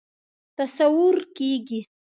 تصور 0.57 1.15
کېږي. 1.37 1.79